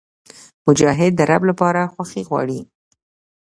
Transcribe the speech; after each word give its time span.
مجاهد 0.67 1.11
د 1.15 1.21
رب 1.29 1.41
لپاره 1.49 1.91
خوښي 1.93 2.21
غواړي. 2.29 2.59